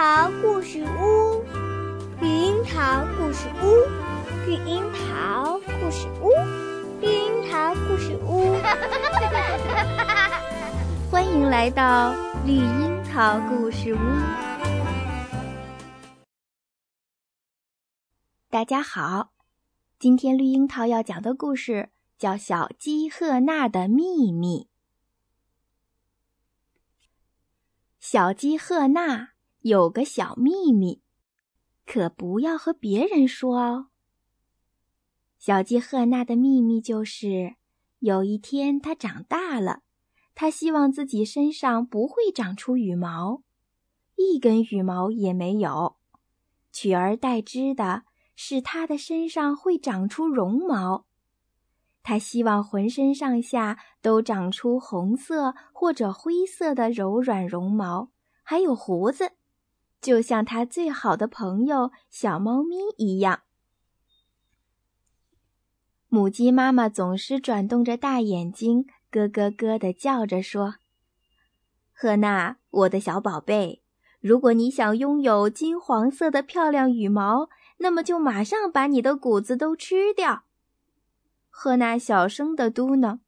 [0.00, 1.44] 桃故事屋，
[2.22, 3.84] 绿樱桃故事屋，
[4.46, 6.30] 绿樱桃故事屋，
[7.02, 8.56] 绿樱桃故事屋。
[11.10, 12.14] 欢迎来到
[12.46, 13.98] 绿樱桃故事屋。
[18.48, 19.32] 大家好，
[19.98, 24.62] 今天绿樱桃要讲的故事叫《小鸡赫娜的秘密》。
[28.00, 29.32] 小鸡赫娜
[29.62, 31.02] 有个小秘密，
[31.84, 33.88] 可不要和别人说哦。
[35.38, 37.56] 小鸡赫娜的秘密就是，
[37.98, 39.82] 有一天它长大了，
[40.34, 43.42] 它希望自己身上不会长出羽毛，
[44.16, 45.96] 一根羽毛也没有，
[46.72, 51.04] 取而代之的是它的身上会长出绒毛。
[52.02, 58.10] 它希望浑身上下都长出红色或者灰色的柔软绒毛，
[58.42, 59.32] 还有胡子，
[60.00, 63.42] 就像它最好的朋友小猫咪一样。
[66.08, 70.76] 母鸡妈妈总是转动着大眼睛，咯咯咯地叫着说
[71.94, 73.82] ：“赫娜，我的小宝贝，
[74.20, 80.42] 如果你想拥有金黄色的漂亮羽毛，那么就马上把你的谷子都吃掉。”
[81.48, 83.20] 赫娜小声地嘟囔：“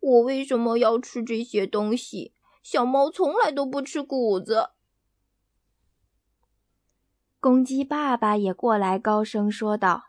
[0.00, 2.32] 我为什么要吃这些东西？
[2.62, 4.70] 小猫从来都不吃谷子。”
[7.44, 10.04] 公鸡爸爸也过来高声说道：“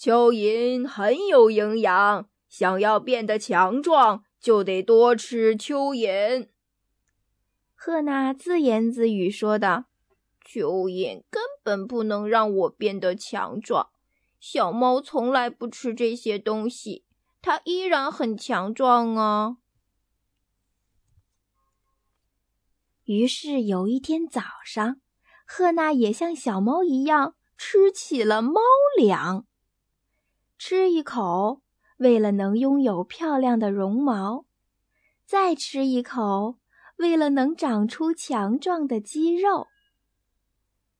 [0.00, 6.48] 蚯蚓很有营养，想要变得强壮，就得多吃蚯蚓。”
[7.76, 9.84] 赫娜自言自语说道
[10.42, 13.90] ：“蚯蚓根本不能让我变得强壮。”
[14.40, 17.04] 小猫从来不吃这些东西，
[17.42, 19.58] 它依然很强壮啊。
[23.04, 25.02] 于是有一天早上，
[25.50, 28.60] 赫娜也像小猫一样吃起了猫
[28.98, 29.46] 粮。
[30.58, 31.62] 吃一口，
[31.96, 34.44] 为了能拥有漂亮的绒毛；
[35.24, 36.58] 再吃一口，
[36.98, 39.68] 为了能长出强壮的肌肉。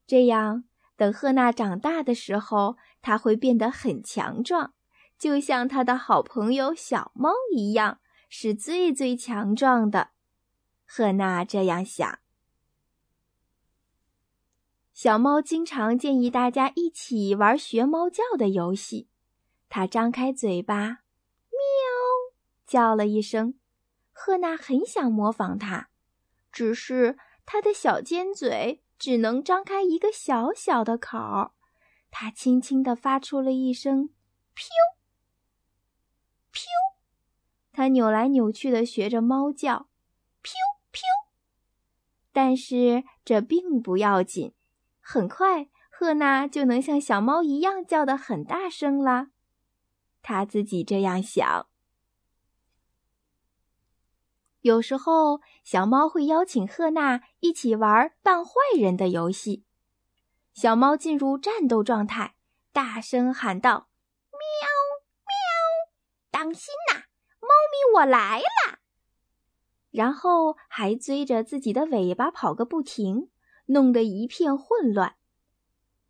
[0.06, 0.64] 这样。
[0.96, 4.72] 等赫娜长大的时候，它会变得很强壮，
[5.16, 10.08] 就像她的好朋友小猫一样，是最最强壮的。
[10.84, 12.18] 赫娜这样想。
[15.00, 19.08] 小猫经常建议大家一起玩学猫叫的游戏。
[19.68, 20.98] 它张开嘴巴，喵，
[22.66, 23.54] 叫了一声。
[24.10, 25.90] 赫娜很想模仿它，
[26.50, 27.16] 只是
[27.46, 28.82] 它的小尖嘴。
[28.98, 31.52] 只能张开一个小小的口，
[32.10, 34.08] 它轻轻地发出了一声
[34.56, 34.66] “噗
[36.52, 36.66] 噗”，
[37.70, 39.86] 它扭来扭去的学着猫叫
[40.42, 40.50] “噗
[40.90, 40.98] 噗”。
[42.34, 44.52] 但是这并不要紧，
[45.10, 49.28] 很快赫娜就能像小猫一样叫得很大声了。
[50.20, 51.66] 她自己这样想。
[54.60, 59.64] 有时候，小猫会邀请赫娜一起玩扮坏人的游戏。
[60.52, 62.34] 小猫进入战斗状态，
[62.70, 63.88] 大声喊道
[64.30, 64.38] ：“喵
[65.24, 65.32] 喵，
[66.30, 67.04] 当心呐，
[67.40, 68.78] 猫咪我来了！”
[69.90, 73.30] 然后还追着自己的尾巴跑个不停，
[73.68, 75.16] 弄得一片混乱。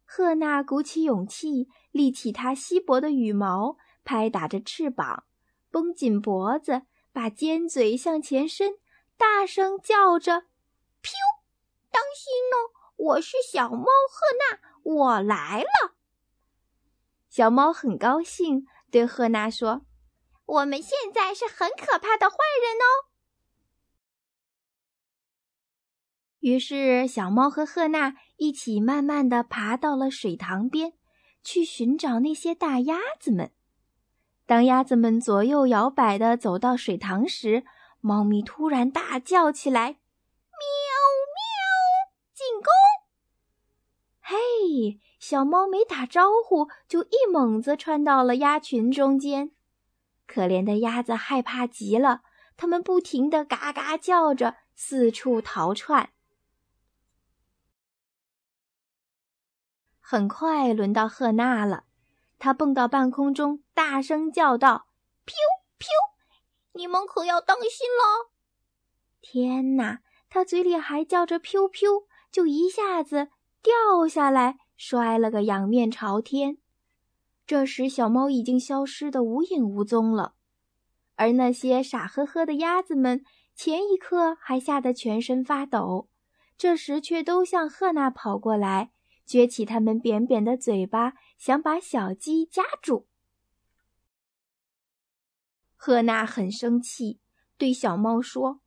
[0.04, 5.24] 赫娜鼓起勇气，立起它稀薄的羽毛，拍打着翅膀，
[5.70, 6.82] 绷紧脖子。
[7.10, 8.74] 把尖嘴向前伸，
[9.16, 10.42] 大声叫着
[11.02, 11.10] ：“噗！
[11.90, 15.96] 当心哦，我是小猫赫娜，我来了。”
[17.28, 19.84] 小猫很高兴，对赫娜说
[20.46, 23.07] ：“我们现在是很可怕的坏人哦。”
[26.40, 30.92] 于是，小猫和赫娜一起慢慢的爬到了水塘边，
[31.42, 33.50] 去寻找那些大鸭子们。
[34.46, 37.64] 当鸭子们左右摇摆地走到水塘时，
[38.00, 39.98] 猫咪突然大叫起来
[40.54, 40.62] ：“喵
[41.34, 41.48] 喵！
[42.32, 42.72] 进攻！”
[44.22, 49.50] 嘿，小猫没打招呼，就一猛子窜到了鸭群中间。
[50.26, 52.22] 可怜的鸭子害怕极了，
[52.56, 56.10] 它们不停地嘎嘎叫着，四处逃窜。
[60.10, 61.84] 很快轮到赫娜了。
[62.38, 64.86] 她蹦到半空中，大声叫道
[65.26, 65.32] ：“噗
[65.78, 65.84] 噗！
[66.72, 68.30] 你们可要当心了！”
[69.20, 69.98] 天哪！
[70.30, 73.28] 她嘴里还叫着“噗噗”，就一下子
[73.60, 76.56] 掉下来，摔了个仰面朝天。
[77.46, 80.32] 这时，小猫已经消失得无影无踪了，
[81.16, 83.22] 而那些傻呵呵的鸭子们，
[83.54, 86.08] 前一刻还吓得全身发抖，
[86.56, 88.90] 这时却都向赫娜跑过来，
[89.28, 93.06] 撅起它们扁扁的嘴巴，想把小鸡夹住。
[95.76, 97.20] 赫娜很生气，
[97.58, 98.60] 对小猫说：“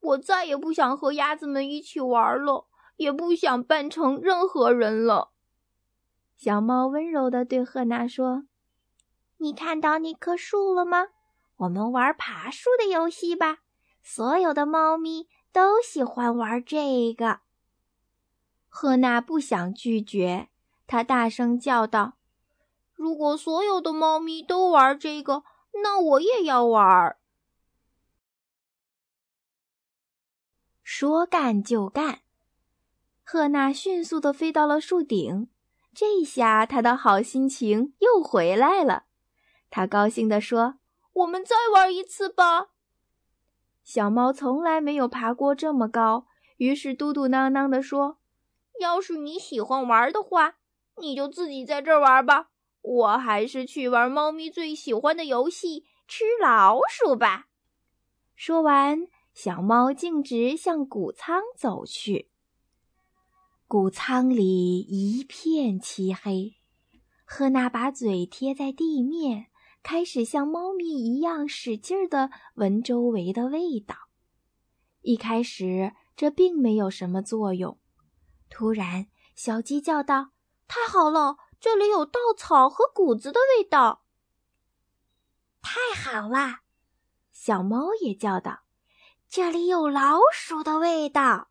[0.00, 2.66] 我再也不想和鸭子们一起玩了，
[2.96, 5.32] 也不想扮成任何人了。”
[6.34, 8.44] 小猫温柔地对赫娜说
[9.38, 11.08] ：“你看到那棵树了吗？
[11.56, 13.58] 我们玩爬树的游戏吧。
[14.02, 17.40] 所有的猫咪都喜欢玩这个。”
[18.78, 20.50] 赫娜不想拒绝，
[20.86, 22.18] 她大声叫道
[22.92, 25.44] ：“如果所有的猫咪都玩这个，
[25.82, 27.16] 那我也要玩。”
[30.84, 32.20] 说干就干，
[33.24, 35.48] 赫娜迅速地飞到了树顶。
[35.94, 39.04] 这下她的好心情又回来了，
[39.70, 40.74] 她高兴地说
[41.14, 42.66] ：“我们再玩一次吧。”
[43.82, 46.26] 小猫从来没有爬过这么高，
[46.58, 48.18] 于是嘟嘟囔囔地说
[48.80, 50.56] ：“要是你喜欢玩的话，
[51.00, 52.50] 你就自己在这儿玩吧。
[52.82, 57.48] 我还是去玩猫咪最喜欢的游戏——吃老鼠吧。”
[58.36, 62.30] 说完，小猫径直向谷仓走去。
[63.66, 66.54] 谷仓里一片漆黑，
[67.24, 69.46] 赫娜把嘴贴在地面，
[69.82, 73.96] 开始像猫咪一样使劲地闻周围的味道。
[75.00, 77.78] 一开始这并没有什么作用。
[78.48, 80.30] 突然，小鸡叫道
[80.68, 84.04] ：“太好了，这里有稻草和谷子的味道！”
[85.60, 86.60] 太好了，
[87.32, 88.60] 小猫也叫道
[89.28, 91.48] ：“这里有老鼠的味道！”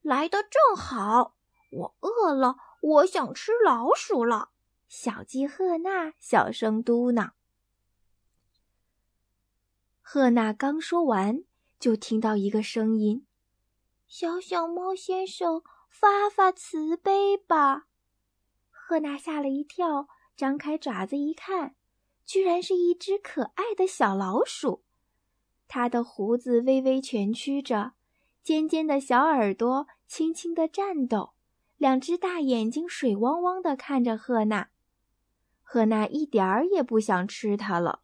[0.00, 1.36] 来的正好，
[1.70, 4.50] 我饿了，我想吃老鼠了。
[4.88, 7.32] 小鸡赫娜小声嘟囔。
[10.00, 11.44] 赫娜刚说完，
[11.78, 13.26] 就听到一个声音
[14.08, 17.86] ：“小小猫先生，发发慈悲吧！”
[18.70, 21.76] 赫娜吓了一跳，张开爪子一看，
[22.24, 24.82] 居然是一只可爱的小老鼠，
[25.68, 27.92] 它的胡子微微蜷曲着。
[28.42, 31.34] 尖尖的小耳朵轻轻地颤抖，
[31.76, 34.70] 两只大眼睛水汪汪地看着赫娜。
[35.62, 38.00] 赫娜一点儿也不想吃它了。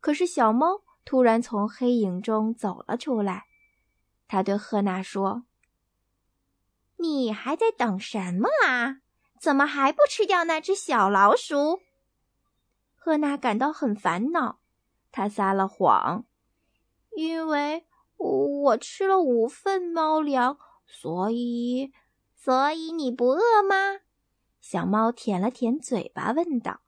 [0.00, 3.46] 可是小猫突然从黑影中走了出来，
[4.32, 5.42] 它对赫娜说
[6.98, 9.00] ：“你还在等什么啊？
[9.40, 11.80] 怎么还不吃掉那只小老鼠？”
[12.94, 14.60] 赫娜感到很烦恼，
[15.10, 16.24] 她撒了谎，
[17.16, 17.84] 因为。
[18.22, 21.90] 我吃了五份猫粮，所以，
[22.36, 24.00] 所以你不饿吗？
[24.60, 26.82] 小猫舔了舔嘴巴，问道。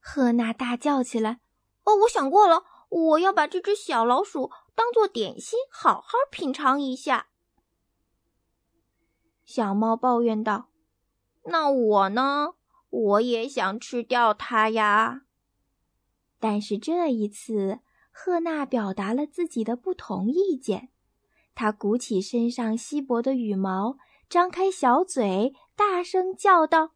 [0.00, 1.38] 赫娜大叫起来
[1.86, 7.28] ：“哦，我想过了，我要把这只小老鼠当做点心，好好品尝一下。”
[9.44, 10.68] 小猫抱怨道
[11.46, 12.54] ：“那我呢？
[12.90, 15.22] 我也想吃掉它呀。”
[16.38, 17.80] 但是这一次。
[18.20, 20.88] 赫娜表达了自己的不同意见，
[21.54, 23.96] 她鼓起身上稀薄的羽毛，
[24.28, 26.94] 张开小嘴，大声叫道：“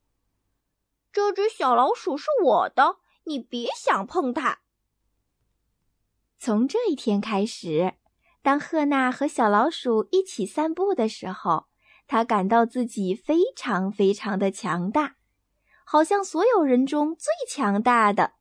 [1.12, 4.61] 这只小老鼠是我的，你别想碰它！”
[6.44, 7.94] 从这一天开始，
[8.42, 11.66] 当赫娜和小老鼠一起散步的时候，
[12.08, 15.14] 她感到自己非常非常的强大，
[15.84, 18.32] 好像所有人中最强大的。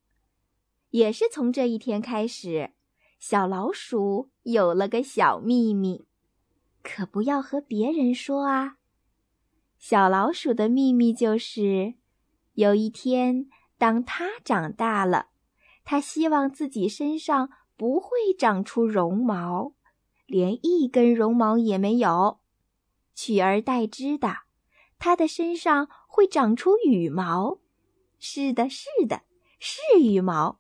[0.90, 2.72] 也是从这一天开始，
[3.20, 6.08] 小老鼠有了个小秘密，
[6.82, 8.78] 可不要和别人说啊。
[9.78, 11.94] 小老鼠的秘密就是，
[12.54, 15.28] 有一天，当它长大了，
[15.84, 19.74] 它希望自己身上不会长出绒毛，
[20.28, 22.40] 连一根绒毛也没有，
[23.16, 24.42] 取而代之的，
[25.00, 27.58] 它的身上会长出羽毛。
[28.20, 29.24] 是的，是的，
[29.58, 30.60] 是羽毛。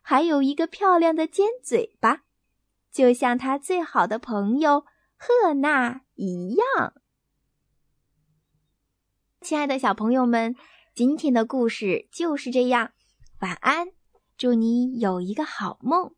[0.00, 2.22] 还有一个漂亮的尖嘴巴，
[2.90, 4.86] 就像他最好的朋友
[5.18, 6.94] 赫娜一样。
[9.42, 10.56] 亲爱的小朋友们，
[10.94, 12.92] 今天的故事就是这样。
[13.40, 13.88] 晚安，
[14.38, 16.14] 祝你有一个好梦。